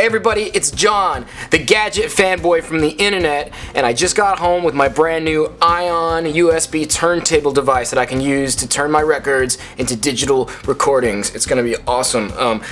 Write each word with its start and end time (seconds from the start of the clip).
everybody, 0.00 0.44
it's 0.54 0.70
John, 0.70 1.26
the 1.50 1.58
gadget 1.58 2.06
fanboy 2.06 2.62
from 2.62 2.80
the 2.80 2.88
internet, 2.88 3.52
and 3.74 3.84
I 3.84 3.92
just 3.92 4.16
got 4.16 4.38
home 4.38 4.64
with 4.64 4.74
my 4.74 4.88
brand 4.88 5.26
new 5.26 5.52
Ion 5.60 6.24
USB 6.24 6.88
turntable 6.88 7.52
device 7.52 7.90
that 7.90 7.98
I 7.98 8.06
can 8.06 8.18
use 8.18 8.56
to 8.56 8.68
turn 8.68 8.90
my 8.90 9.02
records 9.02 9.58
into 9.76 9.96
digital 9.96 10.50
recordings. 10.66 11.34
It's 11.34 11.44
gonna 11.44 11.62
be 11.62 11.76
awesome. 11.86 12.32
Um, 12.32 12.62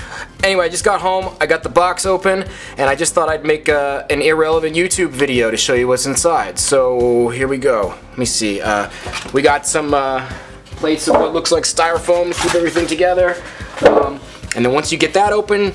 anyway, 0.42 0.64
I 0.64 0.68
just 0.70 0.84
got 0.84 1.02
home, 1.02 1.36
I 1.38 1.44
got 1.44 1.62
the 1.62 1.68
box 1.68 2.06
open, 2.06 2.44
and 2.78 2.88
I 2.88 2.94
just 2.94 3.12
thought 3.12 3.28
I'd 3.28 3.44
make 3.44 3.68
uh, 3.68 4.06
an 4.08 4.22
irrelevant 4.22 4.74
YouTube 4.74 5.10
video 5.10 5.50
to 5.50 5.56
show 5.58 5.74
you 5.74 5.86
what's 5.86 6.06
inside. 6.06 6.58
So 6.58 7.28
here 7.28 7.46
we 7.46 7.58
go. 7.58 7.94
Let 8.08 8.18
me 8.18 8.24
see. 8.24 8.62
Uh, 8.62 8.90
we 9.34 9.42
got 9.42 9.66
some 9.66 9.92
uh, 9.92 10.26
plates 10.64 11.08
of 11.08 11.16
what 11.16 11.34
looks 11.34 11.52
like 11.52 11.64
styrofoam 11.64 12.34
to 12.34 12.42
keep 12.42 12.54
everything 12.54 12.86
together. 12.86 13.36
Um, 13.82 14.18
and 14.56 14.64
then 14.64 14.72
once 14.72 14.90
you 14.90 14.96
get 14.96 15.12
that 15.12 15.34
open, 15.34 15.74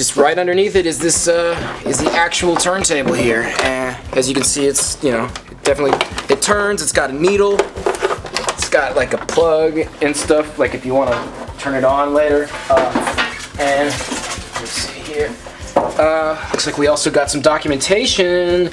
just 0.00 0.16
right 0.16 0.38
underneath 0.38 0.76
it 0.76 0.86
is 0.86 0.98
this 0.98 1.28
uh, 1.28 1.82
is 1.84 1.98
the 1.98 2.10
actual 2.12 2.56
turntable 2.56 3.12
here. 3.12 3.42
And 3.60 3.94
as 4.16 4.30
you 4.30 4.34
can 4.34 4.44
see, 4.44 4.64
it's 4.64 5.04
you 5.04 5.10
know 5.10 5.26
it 5.26 5.62
definitely 5.62 5.92
it 6.34 6.40
turns. 6.40 6.80
It's 6.80 6.90
got 6.90 7.10
a 7.10 7.12
needle. 7.12 7.56
It's 7.58 8.70
got 8.70 8.96
like 8.96 9.12
a 9.12 9.18
plug 9.18 9.76
and 10.00 10.16
stuff. 10.16 10.58
Like 10.58 10.72
if 10.72 10.86
you 10.86 10.94
want 10.94 11.10
to 11.10 11.54
turn 11.58 11.74
it 11.74 11.84
on 11.84 12.14
later. 12.14 12.48
Uh, 12.70 13.36
and 13.58 13.88
let's 13.88 14.70
see 14.70 15.00
here. 15.00 15.36
Uh, 15.76 16.48
looks 16.50 16.64
like 16.64 16.78
we 16.78 16.86
also 16.86 17.10
got 17.10 17.30
some 17.30 17.42
documentation. 17.42 18.70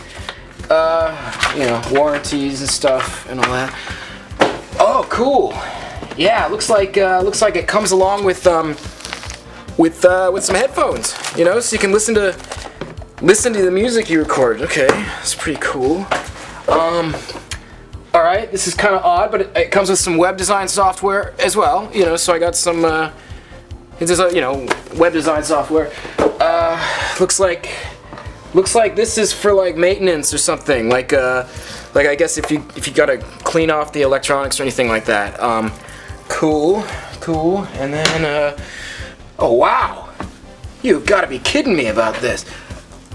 Uh, 0.70 1.52
you 1.58 1.66
know 1.66 1.82
warranties 1.92 2.62
and 2.62 2.70
stuff 2.70 3.30
and 3.30 3.42
all 3.42 3.52
that. 3.52 3.76
Oh, 4.80 5.06
cool. 5.10 5.50
Yeah, 6.16 6.48
looks 6.48 6.70
like 6.70 6.98
uh, 6.98 7.20
looks 7.22 7.42
like 7.42 7.58
it 7.58 7.68
comes 7.68 7.92
along 7.92 8.24
with 8.24 8.48
um, 8.48 8.78
with 9.78 10.04
uh, 10.06 10.32
with 10.34 10.44
some 10.44 10.56
headphones, 10.56 11.16
you 11.38 11.46
know, 11.46 11.60
so 11.60 11.76
you 11.76 11.80
can 11.80 11.92
listen 11.92 12.16
to 12.16 12.36
listen 13.22 13.54
to 13.54 13.62
the 13.62 13.72
music 13.72 14.10
you 14.10 14.20
recorded. 14.20 14.64
Okay, 14.64 14.88
that's 14.88 15.36
pretty 15.36 15.60
cool. 15.62 16.06
Um, 16.68 17.16
all 18.14 18.24
right, 18.24 18.52
this 18.52 18.68
is 18.68 18.74
kind 18.74 18.96
of 18.96 19.04
odd, 19.04 19.32
but 19.32 19.42
it, 19.42 19.58
it, 19.58 19.72
comes 19.72 19.90
with 19.90 20.00
some 20.00 20.18
web 20.18 20.38
design 20.38 20.68
software 20.68 21.34
as 21.40 21.56
well. 21.56 21.90
You 21.94 22.06
know, 22.06 22.16
so 22.16 22.34
I 22.34 22.40
got 22.40 22.56
some. 22.56 22.84
Uh, 22.84 23.12
it's 24.00 24.12
just, 24.12 24.36
you 24.36 24.42
know 24.42 24.68
web 24.96 25.14
design 25.14 25.44
software. 25.44 25.92
Uh, 26.20 27.16
looks 27.20 27.40
like 27.40 27.70
looks 28.54 28.76
like 28.76 28.96
this 28.96 29.18
is 29.18 29.34
for 29.34 29.54
like 29.54 29.76
maintenance 29.76 30.34
or 30.34 30.38
something. 30.38 30.90
Like 30.90 31.14
uh, 31.14 31.48
like 31.94 32.08
I 32.08 32.16
guess 32.16 32.38
if 32.38 32.50
you 32.50 32.66
if 32.76 32.88
you 32.88 32.94
gotta 32.94 33.18
clean 33.20 33.70
off 33.70 33.94
the 33.94 34.02
electronics 34.02 34.60
or 34.60 34.64
anything 34.64 34.88
like 34.88 35.06
that. 35.06 35.40
Um, 35.40 35.72
cool, 36.30 36.84
cool, 37.22 37.64
and 37.74 37.94
then 37.94 38.26
uh. 38.26 38.58
Oh, 39.40 39.54
wow. 39.54 40.10
You've 40.82 41.06
got 41.06 41.22
to 41.22 41.28
be 41.28 41.40
kidding 41.40 41.76
me 41.76 41.88
about 41.88 42.16
this. 42.16 42.46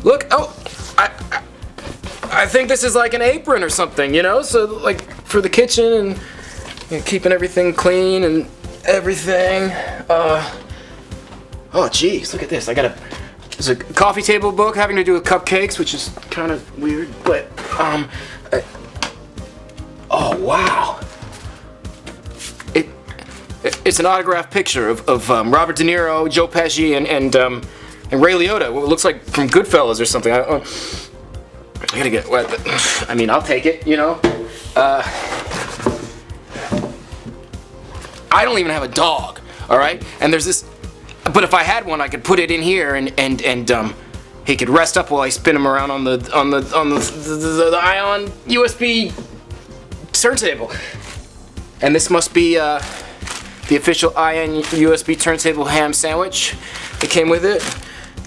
Look, 0.05 0.27
oh, 0.31 0.55
I, 0.98 1.11
I, 1.33 2.42
I, 2.42 2.47
think 2.47 2.69
this 2.69 2.84
is 2.84 2.95
like 2.95 3.14
an 3.14 3.23
apron 3.23 3.62
or 3.62 3.69
something, 3.69 4.14
you 4.14 4.23
know? 4.23 4.42
So, 4.42 4.67
like, 4.67 5.03
for 5.25 5.41
the 5.41 5.48
kitchen 5.48 5.92
and 5.92 6.20
you 6.91 6.98
know, 6.98 7.03
keeping 7.05 7.33
everything 7.33 7.73
clean 7.73 8.25
and 8.25 8.47
everything. 8.84 9.70
Uh, 10.09 10.59
oh, 11.73 11.89
geez, 11.89 12.33
look 12.33 12.42
at 12.42 12.48
this. 12.48 12.69
I 12.69 12.75
got 12.75 12.84
a, 12.84 12.98
there's 13.51 13.69
a 13.69 13.77
coffee 13.77 14.23
table 14.23 14.53
book 14.53 14.77
having 14.77 14.97
to 14.97 15.05
do 15.05 15.14
with 15.14 15.25
cupcakes, 15.25 15.79
which 15.79 15.95
is 15.95 16.09
kind 16.31 16.53
of 16.53 16.79
weird, 16.79 17.09
but, 17.25 17.47
um, 17.81 18.09
I, 18.53 18.64
oh, 20.11 20.39
wow 20.39 21.02
it's 23.85 23.99
an 23.99 24.07
autographed 24.07 24.51
picture 24.51 24.89
of, 24.89 25.09
of 25.09 25.31
um, 25.31 25.53
Robert 25.53 25.77
De 25.77 25.85
Niro, 25.85 26.31
Joe 26.31 26.47
Pesci, 26.47 26.97
and 26.97 27.07
and, 27.07 27.35
um, 27.37 27.63
and 28.11 28.23
Ray 28.23 28.33
Liotta. 28.35 28.73
What 28.73 28.87
looks 28.87 29.05
like 29.05 29.23
from 29.23 29.49
Goodfellas 29.49 30.01
or 30.01 30.05
something. 30.05 30.33
I, 30.33 30.41
uh, 30.41 30.65
I 31.81 31.97
gotta 31.97 32.11
get. 32.11 32.29
Well, 32.29 32.47
I 33.09 33.15
mean, 33.15 33.31
I'll 33.31 33.43
take 33.43 33.67
it. 33.67 33.87
You 33.87 33.97
know. 33.97 34.21
Uh, 34.77 35.03
I 38.31 38.45
don't 38.45 38.59
even 38.59 38.73
have 38.73 38.83
a 38.83 38.89
dog. 38.89 39.41
All 39.69 39.79
right. 39.79 40.03
And 40.21 40.33
there's 40.33 40.45
this. 40.45 40.65
But 41.25 41.45
if 41.45 41.55
I 41.55 41.63
had 41.63 41.87
one, 41.87 42.01
I 42.01 42.09
could 42.09 42.25
put 42.25 42.39
it 42.39 42.51
in 42.51 42.63
here, 42.63 42.95
and 42.95 43.13
and 43.19 43.42
and 43.42 43.71
um, 43.71 43.95
he 44.47 44.57
could 44.57 44.71
rest 44.71 44.97
up 44.97 45.11
while 45.11 45.23
I 45.23 45.29
spin 45.29 45.57
him 45.57 45.67
around 45.67 45.91
on 45.91 46.05
the 46.05 46.31
on 46.35 46.51
the 46.51 46.77
on 46.77 46.91
the 46.91 46.98
the, 46.98 47.37
the, 47.37 47.71
the 47.71 47.79
Ion 47.79 48.29
USB 48.47 49.13
turntable. 50.13 50.73
And 51.81 51.95
this 51.95 52.11
must 52.11 52.33
be. 52.33 52.59
Uh, 52.59 52.81
the 53.68 53.77
official 53.77 54.17
Ion 54.17 54.62
USB 54.62 55.18
turntable 55.18 55.64
ham 55.64 55.92
sandwich 55.92 56.55
that 57.00 57.11
came 57.11 57.28
with 57.28 57.45
it. 57.45 57.62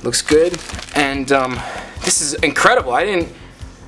Looks 0.04 0.22
good. 0.22 0.60
And 0.96 1.32
um, 1.32 1.60
this 2.04 2.22
is 2.22 2.34
incredible. 2.36 2.94
I 2.94 3.06
didn't, 3.06 3.34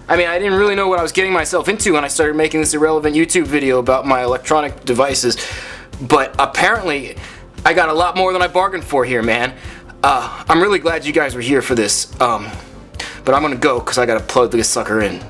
I 0.08 0.18
mean, 0.18 0.28
I 0.28 0.40
didn't 0.40 0.58
really 0.58 0.76
know 0.76 0.88
what 0.88 1.00
I 1.00 1.02
was 1.02 1.12
getting 1.12 1.34
myself 1.34 1.68
into 1.70 1.94
when 1.94 2.04
I 2.04 2.08
started 2.08 2.36
making 2.36 2.60
this 2.62 2.74
irrelevant 2.74 3.16
YouTube 3.16 3.46
video 3.46 3.80
about 3.80 4.06
my 4.06 4.24
electronic 4.24 4.86
devices. 4.86 5.38
But 6.02 6.36
apparently, 6.40 7.18
I 7.66 7.74
got 7.74 7.90
a 7.90 7.94
lot 7.94 8.16
more 8.16 8.34
than 8.34 8.42
I 8.42 8.48
bargained 8.48 8.84
for 8.84 9.04
here, 9.04 9.22
man. 9.22 9.56
Uh, 10.04 10.44
I'm 10.48 10.62
really 10.62 10.80
glad 10.80 11.06
you 11.06 11.14
guys 11.14 11.36
were 11.36 11.42
here 11.42 11.62
for 11.62 11.76
this. 11.76 12.20
Um, 12.22 12.50
but 13.26 13.36
I'm 13.36 13.42
gonna 13.42 13.56
go 13.56 13.80
because 13.80 13.98
I 13.98 14.06
gotta 14.06 14.24
plug 14.24 14.52
this 14.52 14.70
sucker 14.70 15.02
in. 15.02 15.22